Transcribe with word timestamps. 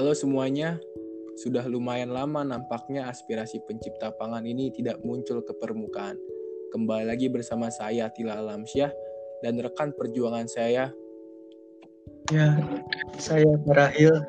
Halo 0.00 0.16
semuanya, 0.16 0.80
sudah 1.44 1.60
lumayan 1.68 2.08
lama 2.08 2.40
nampaknya 2.40 3.12
aspirasi 3.12 3.60
pencipta 3.68 4.08
pangan 4.16 4.48
ini 4.48 4.72
tidak 4.72 4.96
muncul 5.04 5.44
ke 5.44 5.52
permukaan. 5.60 6.16
Kembali 6.72 7.04
lagi 7.04 7.28
bersama 7.28 7.68
saya 7.68 8.08
Tila 8.08 8.40
Alamsyah 8.40 8.88
dan 9.44 9.60
rekan 9.60 9.92
perjuangan 9.92 10.48
saya. 10.48 10.88
Ya, 12.32 12.56
saya 13.20 13.44
Rahil. 13.68 14.24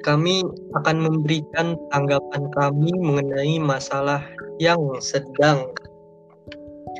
Kami 0.00 0.40
akan 0.72 1.04
memberikan 1.04 1.76
tanggapan 1.92 2.48
kami 2.56 2.96
mengenai 2.96 3.60
masalah 3.60 4.24
yang 4.56 4.80
sedang 5.04 5.68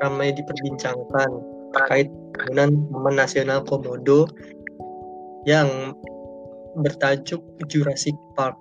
ramai 0.05 0.29
diperbincangkan 0.37 1.31
terkait 1.73 2.13
pembangunan 2.37 2.85
Taman 2.93 3.15
Nasional 3.17 3.65
Komodo 3.65 4.29
yang 5.49 5.97
bertajuk 6.81 7.41
Jurassic 7.69 8.15
Park. 8.37 8.57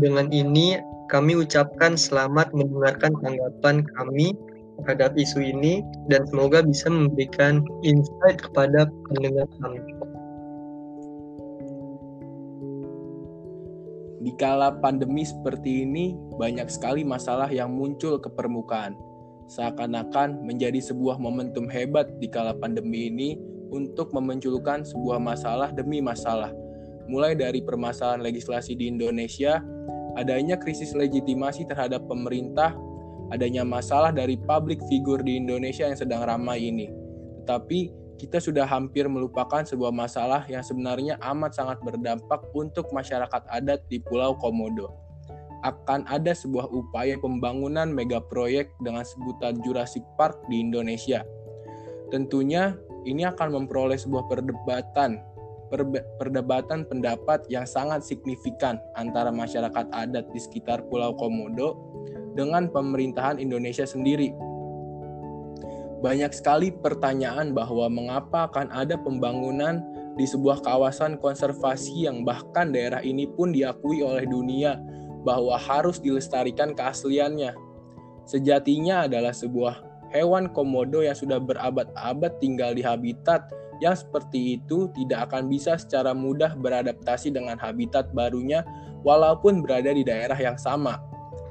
Dengan 0.00 0.28
ini 0.32 0.80
kami 1.12 1.36
ucapkan 1.36 1.96
selamat 1.96 2.52
mendengarkan 2.56 3.12
tanggapan 3.20 3.84
kami 3.96 4.32
terhadap 4.80 5.12
isu 5.16 5.40
ini 5.40 5.84
dan 6.08 6.24
semoga 6.28 6.64
bisa 6.64 6.88
memberikan 6.88 7.60
insight 7.84 8.40
kepada 8.40 8.88
pendengar 9.12 9.46
kami. 9.60 9.80
Di 14.22 14.30
kala 14.38 14.78
pandemi 14.78 15.26
seperti 15.26 15.82
ini, 15.82 16.14
banyak 16.38 16.70
sekali 16.70 17.02
masalah 17.02 17.50
yang 17.50 17.74
muncul 17.74 18.22
ke 18.22 18.30
permukaan. 18.30 18.94
Seakan-akan 19.50 20.46
menjadi 20.46 20.78
sebuah 20.78 21.18
momentum 21.18 21.66
hebat 21.66 22.06
di 22.22 22.30
kala 22.30 22.54
pandemi 22.54 23.10
ini 23.10 23.34
untuk 23.74 24.14
memunculkan 24.14 24.86
sebuah 24.86 25.18
masalah 25.18 25.74
demi 25.74 25.98
masalah. 25.98 26.54
Mulai 27.12 27.36
dari 27.36 27.60
permasalahan 27.60 28.24
legislasi 28.24 28.72
di 28.72 28.88
Indonesia, 28.88 29.60
adanya 30.16 30.56
krisis 30.56 30.96
legitimasi 30.96 31.68
terhadap 31.68 32.08
pemerintah, 32.08 32.72
adanya 33.28 33.68
masalah 33.68 34.16
dari 34.16 34.40
public 34.40 34.80
figure 34.88 35.20
di 35.20 35.36
Indonesia 35.36 35.84
yang 35.84 35.98
sedang 36.00 36.24
ramai 36.24 36.72
ini. 36.72 36.88
Tetapi 37.44 37.80
kita 38.16 38.40
sudah 38.40 38.64
hampir 38.64 39.04
melupakan 39.12 39.60
sebuah 39.60 39.92
masalah 39.92 40.48
yang 40.48 40.64
sebenarnya 40.64 41.20
amat 41.20 41.52
sangat 41.52 41.84
berdampak 41.84 42.40
untuk 42.56 42.88
masyarakat 42.96 43.44
adat 43.50 43.84
di 43.92 44.00
Pulau 44.00 44.32
Komodo. 44.40 44.94
Akan 45.68 46.08
ada 46.08 46.32
sebuah 46.32 46.70
upaya 46.72 47.20
pembangunan 47.20 47.92
mega 47.92 48.24
proyek 48.24 48.72
dengan 48.80 49.04
sebutan 49.04 49.60
Jurassic 49.60 50.00
Park 50.16 50.48
di 50.48 50.64
Indonesia. 50.64 51.28
Tentunya 52.08 52.72
ini 53.04 53.26
akan 53.26 53.52
memperoleh 53.52 53.98
sebuah 53.98 54.30
perdebatan 54.30 55.31
perdebatan 56.20 56.84
pendapat 56.84 57.48
yang 57.48 57.64
sangat 57.64 58.04
signifikan 58.04 58.76
antara 58.92 59.32
masyarakat 59.32 59.88
adat 59.88 60.28
di 60.30 60.40
sekitar 60.40 60.84
Pulau 60.92 61.16
Komodo 61.16 61.80
dengan 62.36 62.68
pemerintahan 62.68 63.40
Indonesia 63.40 63.88
sendiri 63.88 64.52
banyak 66.02 66.34
sekali 66.34 66.74
pertanyaan 66.74 67.54
bahwa 67.54 67.86
mengapa 67.86 68.50
akan 68.50 68.74
ada 68.74 68.98
pembangunan 68.98 69.86
di 70.18 70.26
sebuah 70.26 70.58
kawasan 70.66 71.14
konservasi 71.22 72.10
yang 72.10 72.26
bahkan 72.26 72.74
daerah 72.74 72.98
ini 73.06 73.30
pun 73.30 73.54
diakui 73.54 74.02
oleh 74.02 74.26
dunia 74.26 74.82
bahwa 75.22 75.54
harus 75.54 76.02
dilestarikan 76.02 76.74
keasliannya. 76.74 77.54
Sejatinya 78.26 79.06
adalah 79.06 79.30
sebuah 79.30 80.10
hewan 80.10 80.50
komodo 80.50 81.06
yang 81.06 81.14
sudah 81.14 81.38
berabad-abad 81.38 82.34
tinggal 82.42 82.74
di 82.74 82.82
habitat 82.82 83.46
yang 83.82 83.98
seperti 83.98 84.62
itu 84.62 84.86
tidak 84.94 85.26
akan 85.26 85.50
bisa 85.50 85.74
secara 85.74 86.14
mudah 86.14 86.54
beradaptasi 86.54 87.34
dengan 87.34 87.58
habitat 87.58 88.14
barunya 88.14 88.62
walaupun 89.02 89.58
berada 89.58 89.90
di 89.90 90.06
daerah 90.06 90.38
yang 90.38 90.54
sama. 90.54 91.02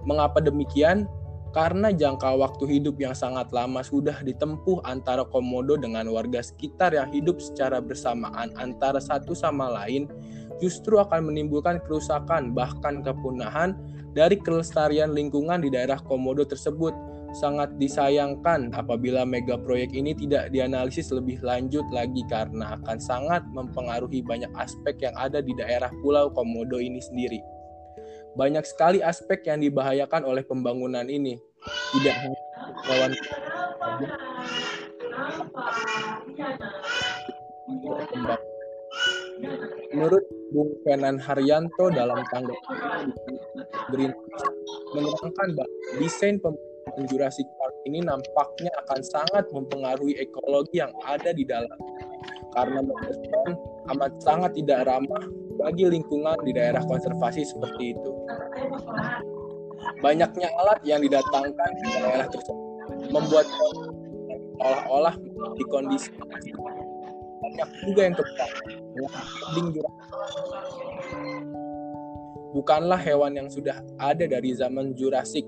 Mengapa 0.07 0.39
demikian? 0.39 1.11
karena 1.51 1.91
jangka 1.91 2.31
waktu 2.39 2.63
hidup 2.79 2.95
yang 2.95 3.11
sangat 3.11 3.51
lama 3.51 3.83
sudah 3.83 4.23
ditempuh 4.23 4.79
antara 4.87 5.27
komodo 5.27 5.75
dengan 5.75 6.07
warga 6.07 6.39
sekitar 6.39 6.95
yang 6.95 7.11
hidup 7.11 7.43
secara 7.43 7.83
bersamaan 7.83 8.55
antara 8.55 9.03
satu 9.03 9.35
sama 9.35 9.67
lain, 9.67 10.07
justru 10.63 10.95
akan 10.95 11.27
menimbulkan 11.27 11.83
kerusakan 11.83 12.55
bahkan 12.55 13.03
kepunahan 13.03 13.75
dari 14.15 14.39
kelestarian 14.39 15.11
lingkungan 15.11 15.59
di 15.59 15.67
daerah 15.67 15.99
komodo 15.99 16.47
tersebut. 16.47 16.95
Sangat 17.31 17.71
disayangkan 17.79 18.75
apabila 18.75 19.23
mega 19.23 19.55
proyek 19.55 19.95
ini 19.95 20.11
tidak 20.11 20.51
dianalisis 20.51 21.15
lebih 21.15 21.39
lanjut 21.39 21.87
lagi 21.95 22.27
karena 22.27 22.75
akan 22.75 22.99
sangat 22.99 23.39
mempengaruhi 23.55 24.19
banyak 24.19 24.51
aspek 24.59 24.99
yang 24.99 25.15
ada 25.15 25.39
di 25.39 25.55
daerah 25.55 25.87
Pulau 26.03 26.27
Komodo 26.35 26.75
ini 26.75 26.99
sendiri. 26.99 27.39
Banyak 28.35 28.63
sekali 28.67 28.99
aspek 28.99 29.47
yang 29.47 29.63
dibahayakan 29.63 30.27
oleh 30.27 30.43
pembangunan 30.43 31.07
ini. 31.07 31.39
Tidak 31.95 32.15
hanya 32.15 32.39
Menurut 39.91 40.23
Bung 40.51 40.71
Fenan 40.83 41.15
Haryanto 41.19 41.91
dalam 41.91 42.23
tanggapan 42.31 43.11
menerangkan 44.91 45.47
bahwa 45.55 45.71
desain 45.99 46.35
pembangunan 46.39 46.70
Jurassic 47.07 47.47
Park 47.57 47.75
ini 47.87 48.03
nampaknya 48.03 48.71
akan 48.85 48.99
sangat 49.01 49.45
mempengaruhi 49.51 50.17
ekologi 50.19 50.83
yang 50.83 50.91
ada 51.07 51.31
di 51.31 51.43
dalam. 51.47 51.79
Karena 52.51 52.83
menurut 52.83 53.19
amat 53.95 54.11
sangat 54.19 54.51
tidak 54.59 54.85
ramah 54.87 55.23
bagi 55.59 55.87
lingkungan 55.87 56.35
di 56.43 56.51
daerah 56.51 56.83
konservasi 56.83 57.47
seperti 57.47 57.95
itu. 57.95 58.11
Banyaknya 60.03 60.49
alat 60.61 60.79
yang 60.83 61.01
didatangkan 61.01 61.69
ke 61.79 61.87
daerah 62.01 62.27
tersebut 62.29 62.59
membuat 63.09 63.47
olah-olah 64.61 65.15
di 65.57 65.63
kondisi 65.69 66.11
banyak 67.41 67.69
juga 67.81 68.01
yang 68.05 68.15
kebetulan 68.15 68.49
bukanlah 72.53 72.99
hewan 72.99 73.33
yang 73.33 73.49
sudah 73.49 73.81
ada 73.97 74.27
dari 74.27 74.53
zaman 74.53 74.93
Jurassic 74.93 75.47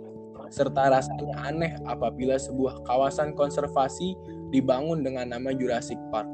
serta 0.53 0.93
rasanya 0.93 1.33
aneh 1.49 1.73
apabila 1.89 2.37
sebuah 2.37 2.85
kawasan 2.85 3.33
konservasi 3.33 4.13
dibangun 4.53 5.01
dengan 5.01 5.33
nama 5.33 5.49
Jurassic 5.49 5.97
Park. 6.13 6.29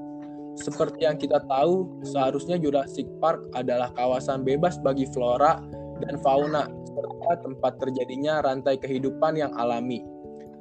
Seperti 0.59 1.07
yang 1.07 1.15
kita 1.15 1.39
tahu, 1.47 2.03
seharusnya 2.03 2.59
Jurassic 2.59 3.07
Park 3.23 3.47
adalah 3.55 3.95
kawasan 3.95 4.43
bebas 4.43 4.75
bagi 4.83 5.07
flora 5.07 5.63
dan 6.03 6.19
fauna, 6.19 6.67
serta 6.67 7.47
tempat 7.47 7.79
terjadinya 7.79 8.43
rantai 8.43 8.75
kehidupan 8.75 9.39
yang 9.39 9.55
alami. 9.55 10.03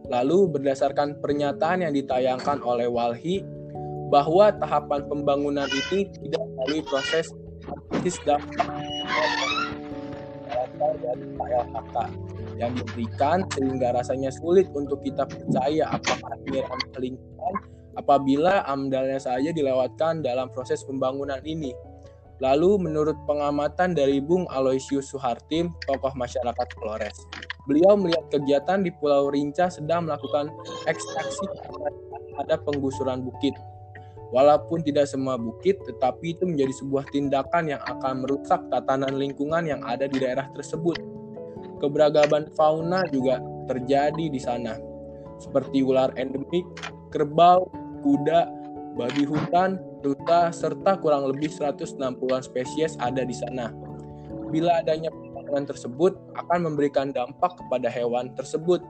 Lalu, 0.07 0.55
berdasarkan 0.55 1.19
pernyataan 1.19 1.83
yang 1.83 1.93
ditayangkan 1.99 2.63
oleh 2.63 2.87
Walhi, 2.87 3.43
bahwa 4.09 4.55
tahapan 4.55 5.05
pembangunan 5.11 5.67
ini 5.67 6.07
tidak 6.07 6.47
melalui 6.47 6.81
proses 6.87 7.35
analisis 7.99 8.17
dampak 8.25 8.71
dari 10.79 11.27
KLHK 11.37 11.97
yang 12.59 12.75
diberikan 12.75 13.47
sehingga 13.55 13.95
rasanya 13.95 14.35
sulit 14.35 14.67
untuk 14.75 15.01
kita 15.07 15.25
percaya 15.25 15.95
apakah 15.95 16.35
ini 16.51 16.61
ramah 16.61 16.99
lingkungan 16.99 17.55
apabila 17.99 18.63
amdalnya 18.67 19.19
saja 19.19 19.51
dilewatkan 19.51 20.23
dalam 20.23 20.51
proses 20.51 20.83
pembangunan 20.87 21.43
ini. 21.43 21.75
Lalu 22.39 22.79
menurut 22.79 23.19
pengamatan 23.27 23.99
dari 23.99 24.23
Bung 24.23 24.47
Aloysius 24.47 25.11
Suhartim, 25.11 25.75
tokoh 25.91 26.15
masyarakat 26.15 26.69
Flores, 26.79 27.19
beliau 27.67 27.99
melihat 27.99 28.31
kegiatan 28.31 28.87
di 28.87 28.95
Pulau 28.95 29.27
Rinca 29.35 29.67
sedang 29.67 30.07
melakukan 30.07 30.47
ekstraksi 30.87 31.43
ada 32.39 32.55
penggusuran 32.63 33.27
bukit. 33.27 33.59
Walaupun 34.31 34.87
tidak 34.87 35.11
semua 35.11 35.35
bukit, 35.35 35.83
tetapi 35.83 36.39
itu 36.39 36.47
menjadi 36.47 36.71
sebuah 36.79 37.11
tindakan 37.11 37.75
yang 37.75 37.83
akan 37.83 38.23
merusak 38.23 38.61
tatanan 38.71 39.19
lingkungan 39.19 39.67
yang 39.67 39.83
ada 39.83 40.07
di 40.07 40.23
daerah 40.23 40.47
tersebut. 40.55 41.18
Keberagaman 41.79 42.51
fauna 42.59 43.07
juga 43.11 43.39
terjadi 43.71 44.27
di 44.27 44.41
sana, 44.43 44.75
seperti 45.39 45.87
ular 45.87 46.11
endemik, 46.19 46.67
kerbau, 47.15 47.71
kuda, 48.03 48.51
babi 48.99 49.23
hutan, 49.23 49.79
duta, 50.03 50.51
serta 50.51 50.99
kurang 50.99 51.31
lebih 51.31 51.51
160-an 51.51 52.43
spesies 52.43 52.99
ada 52.99 53.23
di 53.23 53.35
sana. 53.35 53.71
Bila 54.49 54.83
adanya 54.83 55.13
pembangunan 55.13 55.69
tersebut 55.69 56.19
akan 56.35 56.73
memberikan 56.73 57.15
dampak 57.15 57.55
kepada 57.61 57.87
hewan 57.87 58.33
tersebut. 58.35 58.83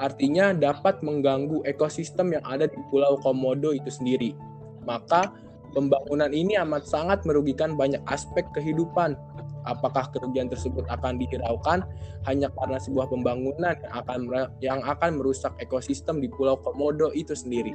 Artinya 0.00 0.50
dapat 0.56 1.04
mengganggu 1.04 1.62
ekosistem 1.68 2.34
yang 2.34 2.42
ada 2.48 2.66
di 2.66 2.78
Pulau 2.90 3.20
Komodo 3.20 3.70
itu 3.70 3.92
sendiri. 3.92 4.34
Maka 4.82 5.30
pembangunan 5.76 6.32
ini 6.32 6.58
amat 6.58 6.88
sangat 6.88 7.22
merugikan 7.28 7.78
banyak 7.78 8.00
aspek 8.10 8.42
kehidupan. 8.56 9.14
Apakah 9.62 10.10
kerugian 10.10 10.50
tersebut 10.50 10.82
akan 10.90 11.18
dihiraukan 11.22 11.86
hanya 12.26 12.50
karena 12.58 12.78
sebuah 12.82 13.06
pembangunan 13.10 13.74
yang 13.78 13.94
akan 13.94 14.20
yang 14.58 14.80
akan 14.82 15.22
merusak 15.22 15.54
ekosistem 15.62 16.18
di 16.18 16.26
Pulau 16.26 16.58
Komodo 16.58 17.14
itu 17.14 17.34
sendiri? 17.34 17.74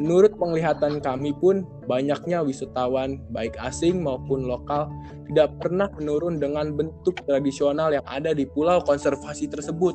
Menurut 0.00 0.32
penglihatan 0.40 1.04
kami 1.04 1.36
pun, 1.36 1.68
banyaknya 1.84 2.40
wisatawan, 2.40 3.20
baik 3.36 3.52
asing 3.60 4.00
maupun 4.00 4.48
lokal, 4.48 4.88
tidak 5.28 5.52
pernah 5.60 5.92
menurun 5.92 6.40
dengan 6.40 6.72
bentuk 6.72 7.20
tradisional 7.28 7.92
yang 7.92 8.06
ada 8.08 8.32
di 8.32 8.48
pulau 8.48 8.80
konservasi 8.80 9.52
tersebut. 9.52 9.92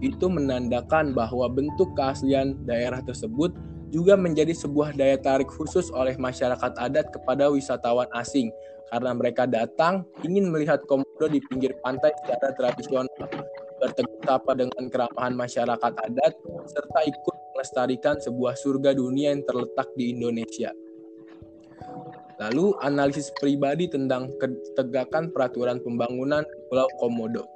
Itu 0.00 0.32
menandakan 0.32 1.12
bahwa 1.12 1.44
bentuk 1.52 1.92
keaslian 1.92 2.64
daerah 2.64 3.04
tersebut 3.04 3.52
juga 3.96 4.12
menjadi 4.12 4.52
sebuah 4.52 4.92
daya 4.92 5.16
tarik 5.16 5.48
khusus 5.48 5.88
oleh 5.88 6.20
masyarakat 6.20 6.76
adat 6.76 7.08
kepada 7.16 7.48
wisatawan 7.48 8.04
asing, 8.12 8.52
karena 8.92 9.16
mereka 9.16 9.48
datang 9.48 10.04
ingin 10.20 10.52
melihat 10.52 10.84
komodo 10.84 11.32
di 11.32 11.40
pinggir 11.48 11.72
pantai 11.80 12.12
secara 12.20 12.52
tradisional, 12.52 13.08
bertegur 13.80 14.20
sapa 14.20 14.52
dengan 14.52 14.92
keramahan 14.92 15.32
masyarakat 15.32 15.92
adat, 15.96 16.32
serta 16.68 17.00
ikut 17.08 17.36
melestarikan 17.56 18.20
sebuah 18.20 18.52
surga 18.60 18.92
dunia 18.92 19.32
yang 19.32 19.40
terletak 19.48 19.88
di 19.96 20.12
Indonesia. 20.12 20.76
Lalu 22.36 22.76
analisis 22.84 23.32
pribadi 23.40 23.88
tentang 23.88 24.28
ketegakan 24.36 25.32
peraturan 25.32 25.80
pembangunan 25.80 26.44
Pulau 26.68 26.84
Komodo. 27.00 27.55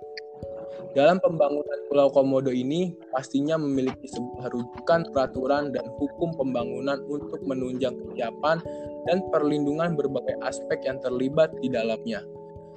Dalam 0.96 1.22
pembangunan 1.22 1.78
Pulau 1.86 2.08
Komodo 2.10 2.50
ini 2.50 2.92
pastinya 3.14 3.54
memiliki 3.54 4.10
sebuah 4.10 4.50
rujukan 4.50 5.10
peraturan 5.14 5.70
dan 5.70 5.86
hukum 5.98 6.34
pembangunan 6.34 6.98
untuk 7.06 7.40
menunjang 7.46 7.94
kesiapan 7.94 8.58
dan 9.06 9.22
perlindungan 9.30 9.94
berbagai 9.94 10.36
aspek 10.44 10.82
yang 10.84 10.98
terlibat 11.00 11.54
di 11.62 11.70
dalamnya, 11.70 12.26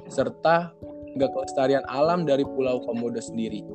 serta 0.08 0.72
hingga 1.14 1.28
kelestarian 1.34 1.86
alam 1.90 2.26
dari 2.26 2.46
Pulau 2.46 2.82
Komodo 2.86 3.22
sendiri. 3.22 3.66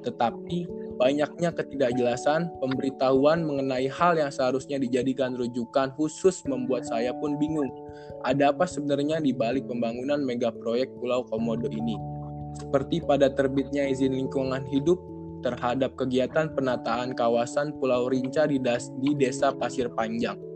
Tetapi 0.00 0.80
Banyaknya 1.00 1.48
ketidakjelasan 1.56 2.60
pemberitahuan 2.60 3.40
mengenai 3.40 3.88
hal 3.88 4.20
yang 4.20 4.28
seharusnya 4.28 4.76
dijadikan 4.76 5.32
rujukan 5.32 5.96
khusus 5.96 6.44
membuat 6.44 6.84
saya 6.84 7.16
pun 7.16 7.40
bingung. 7.40 7.72
Ada 8.20 8.52
apa 8.52 8.68
sebenarnya 8.68 9.16
di 9.24 9.32
balik 9.32 9.64
pembangunan 9.64 10.20
mega 10.20 10.52
proyek 10.52 10.92
Pulau 11.00 11.24
Komodo 11.24 11.72
ini? 11.72 12.19
Seperti 12.58 13.02
pada 13.04 13.30
terbitnya 13.30 13.86
izin 13.86 14.16
lingkungan 14.16 14.66
hidup 14.66 14.98
terhadap 15.40 15.96
kegiatan 15.96 16.52
penataan 16.52 17.16
kawasan 17.16 17.72
Pulau 17.80 18.08
Rinca 18.12 18.44
di, 18.44 18.60
di 19.00 19.10
Desa 19.16 19.52
Pasir 19.56 19.88
Panjang 19.92 20.50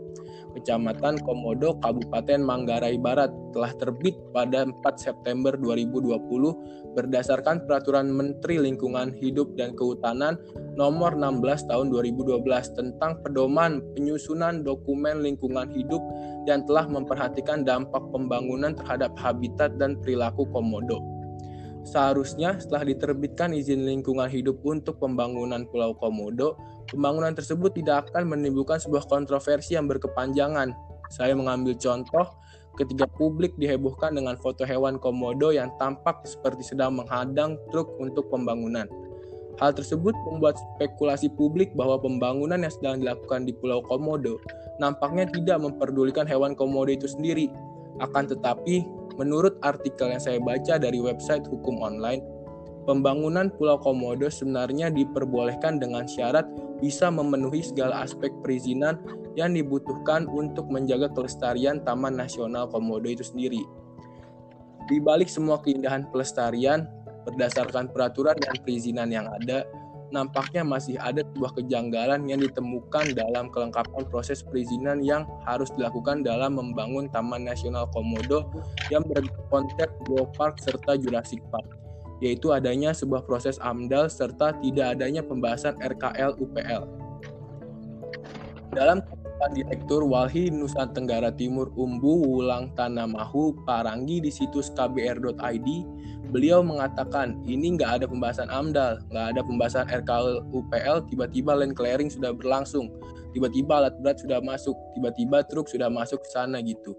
Kecamatan 0.55 1.19
Komodo, 1.19 1.75
Kabupaten 1.83 2.39
Manggarai 2.39 2.95
Barat 2.95 3.27
telah 3.51 3.75
terbit 3.75 4.15
pada 4.31 4.63
4 4.63 4.79
September 4.95 5.51
2020 5.59 6.95
berdasarkan 6.95 7.67
Peraturan 7.67 8.07
Menteri 8.07 8.63
Lingkungan 8.63 9.11
Hidup 9.19 9.59
dan 9.59 9.75
Kehutanan 9.75 10.39
Nomor 10.79 11.19
16 11.19 11.67
Tahun 11.67 11.91
2012 11.91 12.47
tentang 12.71 13.19
pedoman 13.19 13.83
penyusunan 13.99 14.63
dokumen 14.63 15.19
lingkungan 15.27 15.67
hidup 15.75 15.99
yang 16.47 16.63
telah 16.63 16.87
memperhatikan 16.87 17.67
dampak 17.67 18.01
pembangunan 18.15 18.71
terhadap 18.79 19.11
habitat 19.19 19.75
dan 19.75 19.99
perilaku 19.99 20.47
komodo. 20.55 21.14
Seharusnya 21.85 22.57
setelah 22.57 22.81
diterbitkan 22.81 23.53
izin 23.53 23.85
lingkungan 23.85 24.25
hidup 24.25 24.57
untuk 24.65 24.97
pembangunan 24.97 25.69
Pulau 25.69 25.93
Komodo, 25.93 26.57
pembangunan 26.89 27.37
tersebut 27.37 27.77
tidak 27.77 28.09
akan 28.09 28.33
menimbulkan 28.33 28.81
sebuah 28.81 29.05
kontroversi 29.05 29.77
yang 29.77 29.85
berkepanjangan. 29.85 30.73
Saya 31.13 31.37
mengambil 31.37 31.77
contoh 31.77 32.41
ketika 32.75 33.05
publik 33.07 33.53
dihebohkan 33.61 34.17
dengan 34.17 34.35
foto 34.35 34.67
hewan 34.67 34.99
komodo 34.99 35.53
yang 35.53 35.71
tampak 35.79 36.25
seperti 36.27 36.75
sedang 36.75 36.97
menghadang 36.99 37.55
truk 37.71 37.87
untuk 38.01 38.27
pembangunan. 38.27 38.89
Hal 39.55 39.71
tersebut 39.71 40.11
membuat 40.27 40.59
spekulasi 40.75 41.31
publik 41.31 41.71
bahwa 41.79 41.95
pembangunan 41.95 42.59
yang 42.59 42.73
sedang 42.73 42.95
dilakukan 42.99 43.47
di 43.47 43.55
Pulau 43.55 43.79
Komodo 43.79 44.35
nampaknya 44.83 45.31
tidak 45.31 45.63
memperdulikan 45.63 46.27
hewan 46.27 46.51
komodo 46.59 46.91
itu 46.91 47.07
sendiri. 47.07 47.47
Akan 48.03 48.27
tetapi, 48.27 48.83
Menurut 49.15 49.55
artikel 49.63 50.11
yang 50.11 50.19
saya 50.19 50.39
baca 50.43 50.75
dari 50.75 50.99
website 50.99 51.47
hukum 51.47 51.79
online, 51.79 52.19
pembangunan 52.83 53.47
Pulau 53.55 53.79
Komodo 53.79 54.27
sebenarnya 54.27 54.91
diperbolehkan 54.91 55.79
dengan 55.79 56.03
syarat 56.05 56.43
bisa 56.83 57.07
memenuhi 57.07 57.63
segala 57.63 58.03
aspek 58.03 58.29
perizinan 58.43 58.99
yang 59.39 59.55
dibutuhkan 59.55 60.27
untuk 60.27 60.67
menjaga 60.67 61.11
kelestarian 61.11 61.79
Taman 61.83 62.19
Nasional 62.19 62.67
Komodo 62.67 63.07
itu 63.07 63.23
sendiri. 63.23 63.63
Di 64.85 65.01
balik 65.01 65.31
semua 65.31 65.63
keindahan 65.63 66.05
pelestarian, 66.11 66.85
berdasarkan 67.25 67.89
peraturan 67.89 68.37
dan 68.37 68.53
perizinan 68.61 69.09
yang 69.09 69.25
ada, 69.31 69.65
nampaknya 70.13 70.61
masih 70.61 70.97
ada 71.01 71.21
sebuah 71.21 71.57
kejanggalan 71.57 72.25
yang 72.29 72.41
ditemukan 72.41 73.17
dalam 73.17 73.49
kelengkapan 73.49 74.03
proses 74.09 74.45
perizinan 74.45 75.01
yang 75.01 75.25
harus 75.45 75.69
dilakukan 75.73 76.21
dalam 76.21 76.57
membangun 76.57 77.09
Taman 77.09 77.45
Nasional 77.45 77.89
Komodo 77.93 78.49
yang 78.93 79.05
berkonsep 79.05 79.89
Geopark 80.05 80.61
serta 80.61 80.97
Jurassic 80.97 81.41
Park, 81.49 81.65
yaitu 82.21 82.53
adanya 82.53 82.93
sebuah 82.93 83.25
proses 83.25 83.57
AMDAL 83.61 84.11
serta 84.11 84.53
tidak 84.61 84.99
adanya 84.99 85.25
pembahasan 85.25 85.77
RKL 85.81 86.37
UPL. 86.37 86.83
Dalam 88.75 89.01
Direktur 89.53 90.01
Walhi 90.01 90.49
Nusa 90.49 90.89
Tenggara 90.89 91.29
Timur 91.29 91.69
Umbu 91.77 92.25
Wulang 92.25 92.73
Tanamahu 92.73 93.53
Parangi 93.67 94.23
di 94.23 94.31
situs 94.33 94.73
kbr.id, 94.73 95.67
beliau 96.35 96.59
mengatakan 96.59 97.39
ini 97.47 97.79
nggak 97.79 98.03
ada 98.03 98.05
pembahasan 98.11 98.51
AMDAL, 98.51 98.99
nggak 99.07 99.25
ada 99.31 99.41
pembahasan 99.47 99.87
RKL 99.87 100.43
UPL, 100.51 101.07
tiba-tiba 101.07 101.55
land 101.55 101.79
clearing 101.79 102.11
sudah 102.11 102.35
berlangsung, 102.35 102.91
tiba-tiba 103.31 103.79
alat 103.79 103.95
berat 104.03 104.19
sudah 104.19 104.43
masuk, 104.43 104.75
tiba-tiba 104.91 105.47
truk 105.47 105.71
sudah 105.71 105.87
masuk 105.87 106.19
ke 106.19 106.29
sana 106.35 106.59
gitu. 106.59 106.91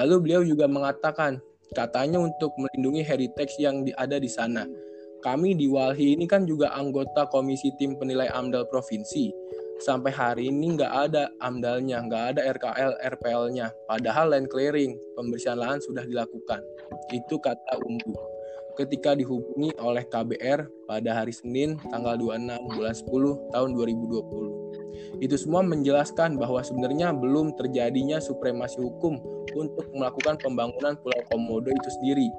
Lalu 0.00 0.24
beliau 0.24 0.40
juga 0.40 0.64
mengatakan 0.64 1.36
katanya 1.76 2.16
untuk 2.16 2.48
melindungi 2.56 3.04
heritage 3.04 3.60
yang 3.60 3.84
ada 4.00 4.16
di 4.16 4.32
sana. 4.32 4.64
Kami 5.20 5.52
di 5.52 5.68
Walhi 5.68 6.16
ini 6.16 6.24
kan 6.24 6.48
juga 6.48 6.72
anggota 6.72 7.28
komisi 7.28 7.68
tim 7.76 7.92
penilai 8.00 8.32
AMDAL 8.32 8.72
provinsi 8.72 9.28
sampai 9.84 10.16
hari 10.16 10.48
ini 10.48 10.80
nggak 10.80 11.12
ada 11.12 11.28
amdalnya, 11.44 12.00
nggak 12.08 12.24
ada 12.32 12.40
RKL, 12.56 12.92
RPL-nya. 13.18 13.68
Padahal 13.84 14.32
land 14.32 14.48
clearing, 14.48 14.96
pembersihan 15.12 15.60
lahan 15.60 15.76
sudah 15.84 16.08
dilakukan. 16.08 16.64
Itu 17.12 17.36
kata 17.36 17.76
Umbu. 17.84 18.37
Ketika 18.78 19.18
dihubungi 19.18 19.74
oleh 19.82 20.06
KBR 20.06 20.86
pada 20.86 21.10
hari 21.10 21.34
Senin 21.34 21.74
tanggal 21.90 22.14
26 22.14 22.78
bulan 22.78 22.94
10 22.94 23.50
tahun 23.50 23.68
2020. 23.74 25.18
Itu 25.18 25.34
semua 25.34 25.66
menjelaskan 25.66 26.38
bahwa 26.38 26.62
sebenarnya 26.62 27.10
belum 27.10 27.58
terjadinya 27.58 28.22
supremasi 28.22 28.78
hukum 28.78 29.18
untuk 29.58 29.90
melakukan 29.90 30.38
pembangunan 30.38 30.94
Pulau 30.94 31.22
Komodo 31.26 31.74
itu 31.74 31.90
sendiri. 31.98 32.30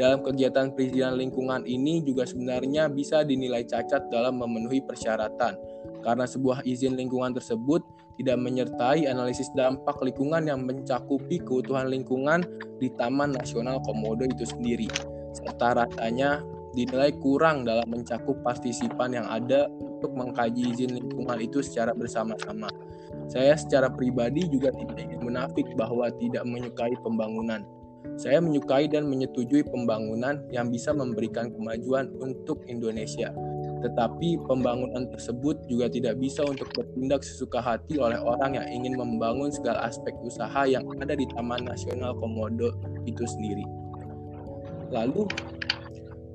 Dalam 0.00 0.24
kegiatan 0.24 0.72
perizinan 0.72 1.20
lingkungan 1.20 1.68
ini 1.68 2.00
juga 2.00 2.24
sebenarnya 2.24 2.88
bisa 2.88 3.20
dinilai 3.20 3.68
cacat 3.68 4.08
dalam 4.08 4.40
memenuhi 4.40 4.80
persyaratan 4.80 5.60
karena 6.00 6.24
sebuah 6.24 6.64
izin 6.64 6.96
lingkungan 6.96 7.36
tersebut 7.36 7.84
tidak 8.16 8.40
menyertai 8.40 9.04
analisis 9.08 9.52
dampak 9.52 10.00
lingkungan 10.00 10.48
yang 10.48 10.64
mencakupi 10.64 11.36
keutuhan 11.44 11.92
lingkungan 11.92 12.44
di 12.80 12.88
Taman 12.96 13.36
Nasional 13.36 13.84
Komodo 13.84 14.24
itu 14.24 14.48
sendiri, 14.48 14.88
serta 15.42 15.84
rasanya 15.84 16.40
dinilai 16.72 17.12
kurang 17.20 17.68
dalam 17.68 17.84
mencakup 17.90 18.40
partisipan 18.40 19.12
yang 19.12 19.26
ada 19.28 19.68
untuk 19.68 20.14
mengkaji 20.16 20.72
izin 20.72 20.96
lingkungan 20.96 21.38
itu 21.42 21.60
secara 21.60 21.92
bersama-sama. 21.92 22.70
Saya 23.28 23.54
secara 23.54 23.92
pribadi 23.92 24.48
juga 24.48 24.72
tidak 24.72 24.98
ingin 24.98 25.20
menafik 25.20 25.68
bahwa 25.76 26.08
tidak 26.16 26.42
menyukai 26.48 26.96
pembangunan. 27.04 27.62
Saya 28.18 28.42
menyukai 28.42 28.90
dan 28.90 29.06
menyetujui 29.06 29.62
pembangunan 29.68 30.42
yang 30.50 30.72
bisa 30.72 30.90
memberikan 30.90 31.52
kemajuan 31.54 32.10
untuk 32.18 32.64
Indonesia 32.66 33.30
tetapi 33.82 34.38
pembangunan 34.46 35.10
tersebut 35.10 35.66
juga 35.66 35.90
tidak 35.90 36.22
bisa 36.22 36.46
untuk 36.46 36.70
bertindak 36.70 37.26
sesuka 37.26 37.58
hati 37.58 37.98
oleh 37.98 38.16
orang 38.22 38.54
yang 38.54 38.66
ingin 38.70 38.94
membangun 38.94 39.50
segala 39.50 39.90
aspek 39.90 40.14
usaha 40.22 40.62
yang 40.64 40.86
ada 41.02 41.18
di 41.18 41.26
Taman 41.34 41.66
Nasional 41.66 42.14
Komodo 42.14 42.70
itu 43.04 43.26
sendiri. 43.26 43.66
Lalu 44.92 45.24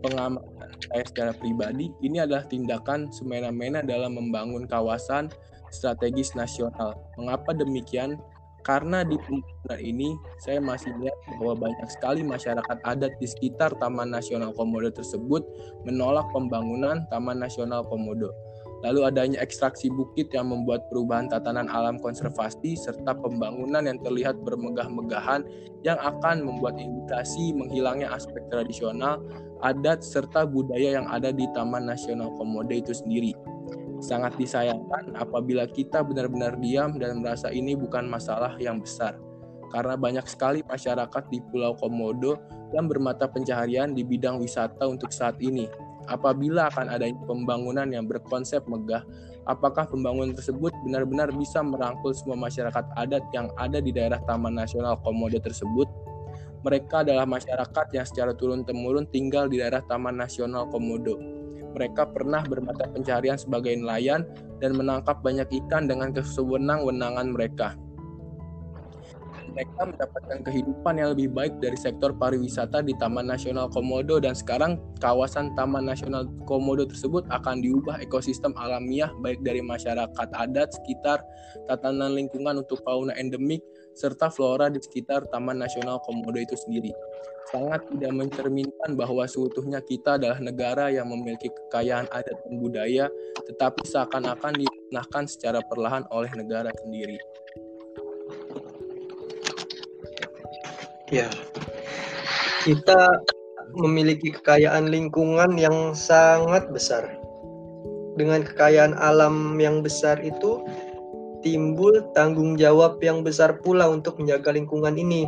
pengamatan 0.01 0.69
saya 0.89 1.03
secara 1.05 1.31
pribadi 1.37 1.93
ini 2.01 2.17
adalah 2.21 2.45
tindakan 2.45 3.09
semena-mena 3.13 3.85
dalam 3.85 4.17
membangun 4.17 4.65
kawasan 4.65 5.29
strategis 5.69 6.33
nasional. 6.33 6.97
Mengapa 7.19 7.53
demikian? 7.53 8.17
Karena 8.65 8.99
di 8.99 9.15
pembangunan 9.15 9.79
ini 9.79 10.11
saya 10.43 10.59
masih 10.59 10.91
lihat 10.99 11.15
bahwa 11.39 11.71
banyak 11.71 11.87
sekali 11.87 12.19
masyarakat 12.19 12.77
adat 12.83 13.15
di 13.15 13.23
sekitar 13.23 13.71
Taman 13.79 14.11
Nasional 14.11 14.51
Komodo 14.51 14.91
tersebut 14.91 15.39
menolak 15.87 16.27
pembangunan 16.35 17.07
Taman 17.07 17.39
Nasional 17.39 17.87
Komodo. 17.87 18.27
Lalu 18.86 19.10
adanya 19.10 19.41
ekstraksi 19.41 19.89
bukit 19.89 20.29
yang 20.38 20.53
membuat 20.53 20.86
perubahan 20.93 21.25
tatanan 21.25 21.65
alam 21.65 21.98
konservasi 21.98 22.77
serta 22.77 23.17
pembangunan 23.17 23.81
yang 23.81 23.98
terlihat 24.05 24.38
bermegah-megahan 24.46 25.41
yang 25.81 25.98
akan 25.98 26.46
membuat 26.46 26.77
indikasi 26.77 27.57
menghilangnya 27.57 28.13
aspek 28.13 28.46
tradisional, 28.53 29.17
adat 29.65 30.05
serta 30.05 30.46
budaya 30.46 31.01
yang 31.01 31.10
ada 31.10 31.34
di 31.34 31.50
Taman 31.57 31.89
Nasional 31.89 32.29
Komodo 32.38 32.69
itu 32.69 32.93
sendiri. 32.93 33.34
Sangat 33.98 34.38
disayangkan 34.38 35.17
apabila 35.17 35.65
kita 35.65 36.05
benar-benar 36.05 36.62
diam 36.62 37.01
dan 37.01 37.17
merasa 37.25 37.50
ini 37.50 37.74
bukan 37.74 38.05
masalah 38.05 38.53
yang 38.62 38.77
besar. 38.77 39.17
Karena 39.74 39.98
banyak 39.98 40.24
sekali 40.29 40.62
masyarakat 40.63 41.24
di 41.34 41.41
Pulau 41.50 41.74
Komodo 41.74 42.38
yang 42.77 42.86
bermata 42.86 43.25
pencaharian 43.25 43.98
di 43.98 44.05
bidang 44.05 44.38
wisata 44.38 44.86
untuk 44.86 45.10
saat 45.10 45.41
ini. 45.41 45.65
Apabila 46.07 46.71
akan 46.71 46.87
adanya 46.87 47.19
pembangunan 47.27 47.87
yang 47.91 48.07
berkonsep 48.07 48.63
megah, 48.63 49.03
apakah 49.43 49.83
pembangunan 49.87 50.31
tersebut 50.31 50.71
benar-benar 50.87 51.35
bisa 51.35 51.59
merangkul 51.59 52.15
semua 52.15 52.39
masyarakat 52.39 52.83
adat 52.95 53.23
yang 53.35 53.51
ada 53.59 53.83
di 53.83 53.91
daerah 53.91 54.19
Taman 54.23 54.55
Nasional 54.55 54.95
Komodo 55.03 55.35
tersebut? 55.39 55.87
Mereka 56.63 57.03
adalah 57.03 57.27
masyarakat 57.27 57.85
yang 57.91 58.05
secara 58.07 58.31
turun-temurun 58.35 59.07
tinggal 59.11 59.51
di 59.51 59.59
daerah 59.59 59.83
Taman 59.83 60.15
Nasional 60.15 60.71
Komodo. 60.71 61.19
Mereka 61.75 62.15
pernah 62.15 62.41
bermata 62.41 62.87
pencarian 62.89 63.37
sebagai 63.37 63.75
nelayan 63.75 64.25
dan 64.63 64.73
menangkap 64.73 65.21
banyak 65.21 65.45
ikan 65.63 65.85
dengan 65.85 66.15
kesewenang-wenangan 66.15 67.27
mereka. 67.29 67.77
Mereka 69.57 69.89
mendapatkan 69.89 70.39
kehidupan 70.45 71.01
yang 71.01 71.17
lebih 71.17 71.33
baik 71.33 71.57
dari 71.57 71.73
sektor 71.73 72.13
pariwisata 72.13 72.85
di 72.85 72.93
Taman 73.01 73.25
Nasional 73.25 73.73
Komodo 73.73 74.21
dan 74.21 74.37
sekarang 74.37 74.77
kawasan 75.01 75.57
Taman 75.57 75.81
Nasional 75.81 76.29
Komodo 76.45 76.85
tersebut 76.85 77.25
akan 77.33 77.65
diubah 77.65 77.97
ekosistem 77.97 78.53
alamiah 78.53 79.09
baik 79.25 79.41
dari 79.41 79.65
masyarakat 79.65 80.29
adat 80.37 80.77
sekitar, 80.77 81.25
tatanan 81.65 82.13
lingkungan 82.13 82.61
untuk 82.61 82.85
fauna 82.85 83.17
endemik, 83.17 83.65
serta 83.97 84.29
flora 84.29 84.69
di 84.69 84.77
sekitar 84.77 85.25
Taman 85.33 85.57
Nasional 85.57 86.05
Komodo 86.05 86.37
itu 86.37 86.53
sendiri. 86.53 86.93
Sangat 87.49 87.81
tidak 87.89 88.13
mencerminkan 88.13 88.93
bahwa 88.93 89.25
seutuhnya 89.25 89.81
kita 89.81 90.21
adalah 90.21 90.37
negara 90.37 90.93
yang 90.93 91.09
memiliki 91.09 91.49
kekayaan 91.49 92.05
adat 92.13 92.37
dan 92.45 92.61
budaya, 92.61 93.05
tetapi 93.49 93.89
seakan-akan 93.89 94.53
dimusnahkan 94.53 95.25
secara 95.25 95.65
perlahan 95.65 96.05
oleh 96.13 96.29
negara 96.37 96.69
sendiri. 96.77 97.17
Ya, 101.07 101.31
kita 102.67 103.23
memiliki 103.79 104.35
kekayaan 104.35 104.91
lingkungan 104.91 105.55
yang 105.55 105.95
sangat 105.95 106.67
besar. 106.67 107.07
Dengan 108.19 108.43
kekayaan 108.43 108.91
alam 108.99 109.55
yang 109.55 109.79
besar 109.79 110.19
itu, 110.19 110.67
timbul 111.47 112.03
tanggung 112.11 112.59
jawab 112.59 112.99
yang 112.99 113.23
besar 113.23 113.55
pula 113.63 113.87
untuk 113.87 114.19
menjaga 114.19 114.51
lingkungan 114.51 114.99
ini. 114.99 115.23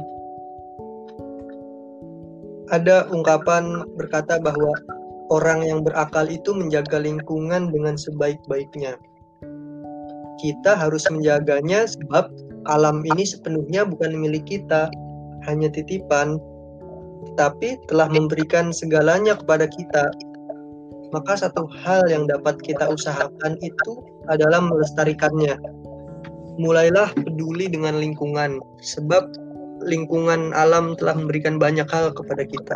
Ada 2.75 3.07
ungkapan 3.07 3.87
berkata 3.95 4.35
bahwa 4.35 4.75
orang 5.31 5.63
yang 5.63 5.79
berakal 5.79 6.27
itu 6.27 6.51
menjaga 6.51 6.99
lingkungan 6.99 7.71
dengan 7.71 7.95
sebaik-baiknya. 7.95 8.99
Kita 10.43 10.75
harus 10.75 11.07
menjaganya 11.07 11.87
sebab 11.87 12.27
alam 12.67 12.99
ini 13.07 13.23
sepenuhnya 13.23 13.87
bukan 13.87 14.11
milik 14.19 14.43
kita, 14.43 14.91
hanya 15.47 15.71
titipan, 15.71 16.41
tetapi 17.31 17.79
telah 17.87 18.07
memberikan 18.11 18.73
segalanya 18.73 19.37
kepada 19.37 19.69
kita. 19.69 20.09
Maka 21.09 21.41
satu 21.41 21.65
hal 21.83 22.05
yang 22.09 22.29
dapat 22.29 22.61
kita 22.61 22.85
usahakan 22.85 23.57
itu 23.65 23.91
adalah 24.29 24.61
melestarikannya 24.61 25.57
mulailah 26.59 27.15
peduli 27.15 27.71
dengan 27.71 27.97
lingkungan 27.97 28.59
sebab 28.83 29.31
lingkungan 29.87 30.51
alam 30.51 30.99
telah 30.99 31.15
memberikan 31.15 31.55
banyak 31.55 31.87
hal 31.87 32.11
kepada 32.11 32.43
kita. 32.43 32.75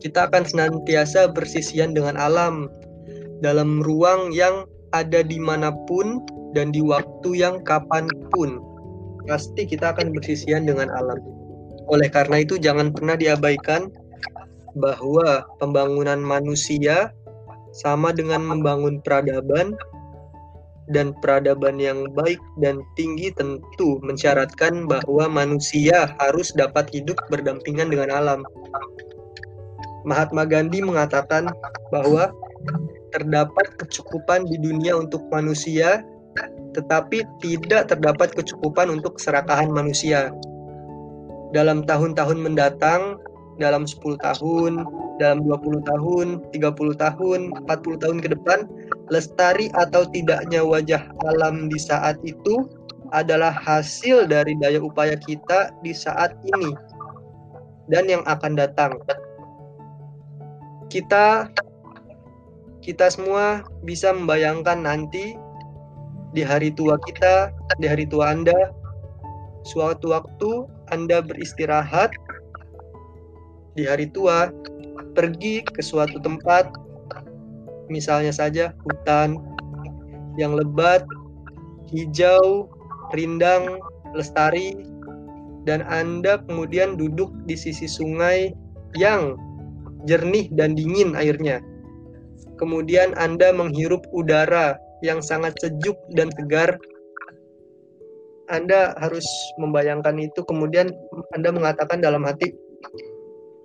Kita 0.00 0.26
akan 0.26 0.42
senantiasa 0.48 1.30
bersisian 1.30 1.92
dengan 1.92 2.16
alam 2.16 2.72
dalam 3.44 3.84
ruang 3.84 4.32
yang 4.32 4.64
ada 4.96 5.20
di 5.20 5.36
mana 5.36 5.70
pun 5.84 6.24
dan 6.56 6.72
di 6.72 6.80
waktu 6.80 7.44
yang 7.44 7.60
kapan 7.68 8.08
pun. 8.32 8.58
Pasti 9.28 9.68
kita 9.68 9.94
akan 9.94 10.10
bersisian 10.16 10.66
dengan 10.66 10.90
alam. 10.90 11.20
Oleh 11.92 12.08
karena 12.08 12.40
itu 12.40 12.56
jangan 12.56 12.88
pernah 12.90 13.14
diabaikan 13.20 13.92
bahwa 14.80 15.44
pembangunan 15.60 16.16
manusia 16.16 17.12
sama 17.76 18.16
dengan 18.16 18.40
membangun 18.48 19.04
peradaban 19.04 19.76
dan 20.90 21.12
peradaban 21.20 21.76
yang 21.78 22.08
baik 22.16 22.40
dan 22.58 22.80
tinggi 22.98 23.30
tentu 23.36 24.00
mensyaratkan 24.02 24.88
bahwa 24.88 25.28
manusia 25.28 26.10
harus 26.18 26.50
dapat 26.56 26.88
hidup 26.90 27.16
berdampingan 27.28 27.92
dengan 27.92 28.10
alam. 28.10 28.40
Mahatma 30.02 30.42
Gandhi 30.48 30.82
mengatakan 30.82 31.52
bahwa 31.94 32.34
terdapat 33.14 33.76
kecukupan 33.78 34.48
di 34.48 34.58
dunia 34.58 34.98
untuk 34.98 35.22
manusia, 35.30 36.02
tetapi 36.74 37.22
tidak 37.38 37.92
terdapat 37.92 38.34
kecukupan 38.34 38.90
untuk 38.90 39.20
keserakahan 39.20 39.70
manusia. 39.70 40.34
Dalam 41.52 41.84
tahun-tahun 41.84 42.40
mendatang, 42.40 43.20
dalam 43.60 43.84
10 43.84 44.16
tahun, 44.18 44.88
dalam 45.20 45.44
20 45.44 45.84
tahun, 45.84 46.26
30 46.50 46.96
tahun, 46.96 47.40
40 47.68 48.02
tahun 48.02 48.18
ke 48.24 48.28
depan, 48.32 48.64
lestari 49.12 49.68
atau 49.76 50.08
tidaknya 50.08 50.64
wajah 50.64 51.04
alam 51.28 51.68
di 51.68 51.76
saat 51.76 52.16
itu 52.24 52.68
adalah 53.12 53.52
hasil 53.52 54.24
dari 54.24 54.56
daya 54.56 54.80
upaya 54.80 55.20
kita 55.20 55.68
di 55.84 55.92
saat 55.92 56.32
ini 56.48 56.72
dan 57.92 58.08
yang 58.08 58.24
akan 58.24 58.56
datang. 58.56 58.96
Kita 60.88 61.52
kita 62.82 63.06
semua 63.12 63.62
bisa 63.86 64.10
membayangkan 64.10 64.82
nanti 64.82 65.36
di 66.32 66.42
hari 66.42 66.72
tua 66.72 66.96
kita, 67.04 67.52
di 67.76 67.86
hari 67.86 68.08
tua 68.08 68.32
Anda, 68.32 68.72
suatu 69.62 70.14
waktu 70.14 70.66
Anda 70.90 71.22
beristirahat 71.22 72.10
di 73.78 73.88
hari 73.88 74.10
tua 74.10 74.52
pergi 75.16 75.64
ke 75.64 75.80
suatu 75.80 76.20
tempat 76.20 76.72
misalnya 77.88 78.32
saja 78.32 78.72
hutan 78.84 79.40
yang 80.40 80.56
lebat, 80.56 81.04
hijau, 81.92 82.68
rindang, 83.12 83.80
lestari 84.16 84.76
dan 85.68 85.84
Anda 85.86 86.42
kemudian 86.48 86.96
duduk 86.98 87.30
di 87.46 87.54
sisi 87.54 87.86
sungai 87.86 88.50
yang 88.98 89.38
jernih 90.08 90.50
dan 90.52 90.74
dingin 90.74 91.14
airnya. 91.14 91.62
Kemudian 92.58 93.14
Anda 93.18 93.50
menghirup 93.54 94.06
udara 94.14 94.78
yang 95.02 95.22
sangat 95.22 95.54
sejuk 95.62 95.98
dan 96.14 96.30
segar. 96.38 96.78
Anda 98.50 98.96
harus 98.98 99.24
membayangkan 99.60 100.18
itu 100.18 100.42
kemudian 100.46 100.90
Anda 101.36 101.54
mengatakan 101.54 102.02
dalam 102.02 102.26
hati, 102.26 102.50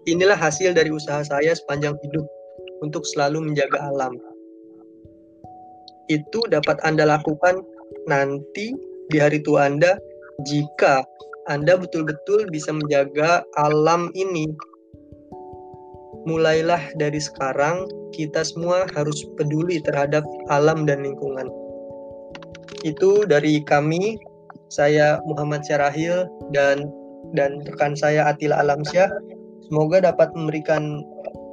Inilah 0.07 0.39
hasil 0.39 0.71
dari 0.71 0.87
usaha 0.87 1.19
saya 1.19 1.51
sepanjang 1.51 1.99
hidup 1.99 2.23
untuk 2.79 3.03
selalu 3.03 3.51
menjaga 3.51 3.91
alam. 3.91 4.15
Itu 6.07 6.47
dapat 6.47 6.79
Anda 6.87 7.03
lakukan 7.03 7.59
nanti 8.07 8.71
di 9.11 9.17
hari 9.19 9.43
tua 9.43 9.67
Anda 9.67 9.99
jika 10.47 11.03
Anda 11.51 11.75
betul-betul 11.75 12.47
bisa 12.47 12.71
menjaga 12.71 13.43
alam 13.59 14.07
ini. 14.15 14.47
Mulailah 16.23 16.95
dari 16.95 17.19
sekarang, 17.19 17.91
kita 18.15 18.47
semua 18.47 18.87
harus 18.95 19.27
peduli 19.35 19.83
terhadap 19.83 20.23
alam 20.47 20.87
dan 20.87 21.03
lingkungan. 21.03 21.51
Itu 22.87 23.27
dari 23.27 23.59
kami, 23.63 24.15
saya 24.67 25.19
Muhammad 25.27 25.63
Syarahil 25.63 26.27
dan 26.51 26.87
dan 27.35 27.59
rekan 27.67 27.95
saya 27.95 28.31
Atila 28.31 28.63
Alamsyah 28.63 29.09
semoga 29.67 30.03
dapat 30.03 30.31
memberikan 30.35 31.03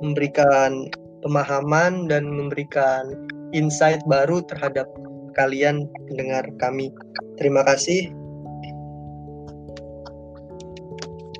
memberikan 0.03 0.91
pemahaman 1.25 2.07
dan 2.07 2.29
memberikan 2.29 3.15
insight 3.57 4.03
baru 4.05 4.45
terhadap 4.45 4.87
kalian 5.35 5.89
pendengar 6.11 6.45
kami. 6.61 6.93
Terima 7.41 7.67
kasih. 7.67 8.13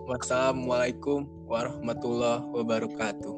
Wassalamualaikum 0.05 1.25
warahmatullahi 1.49 2.45
wabarakatuh. 2.53 3.35